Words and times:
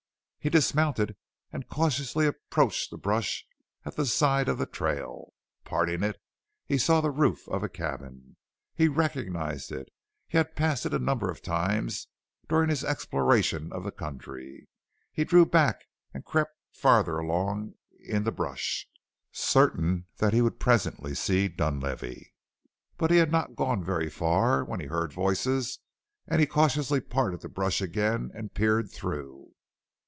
He 0.43 0.49
dismounted 0.49 1.15
and 1.51 1.69
cautiously 1.69 2.25
approached 2.25 2.89
the 2.89 2.97
brush 2.97 3.45
at 3.85 3.95
the 3.95 4.07
side 4.07 4.49
of 4.49 4.57
the 4.57 4.65
trail. 4.65 5.33
Parting 5.65 6.01
it, 6.01 6.19
he 6.65 6.79
saw 6.79 6.99
the 6.99 7.11
roof 7.11 7.47
of 7.47 7.61
a 7.61 7.69
cabin. 7.69 8.37
He 8.73 8.87
recognized 8.87 9.71
it; 9.71 9.89
he 10.27 10.37
had 10.39 10.55
passed 10.55 10.83
it 10.87 10.95
a 10.95 10.97
number 10.97 11.29
of 11.29 11.43
times 11.43 12.07
during 12.49 12.69
his 12.69 12.83
exploration 12.83 13.71
of 13.71 13.83
the 13.83 13.91
country. 13.91 14.67
He 15.13 15.25
drew 15.25 15.45
back 15.45 15.83
and 16.11 16.25
crept 16.25 16.55
crept 16.55 16.57
farther 16.75 17.19
along 17.19 17.75
in 17.99 18.23
the 18.23 18.31
brush, 18.31 18.87
certain 19.31 20.07
that 20.17 20.33
he 20.33 20.41
would 20.41 20.59
presently 20.59 21.13
see 21.13 21.49
Dunlavey. 21.49 22.33
But 22.97 23.11
he 23.11 23.17
had 23.17 23.31
not 23.31 23.55
gone 23.55 23.83
very 23.83 24.09
far 24.09 24.63
when 24.65 24.79
he 24.79 24.87
heard 24.87 25.13
voices 25.13 25.77
and 26.27 26.39
he 26.41 26.47
cautiously 26.47 26.99
parted 26.99 27.41
the 27.41 27.47
brush 27.47 27.79
again 27.79 28.31
and 28.33 28.55
peered 28.55 28.89
through. 28.91 29.49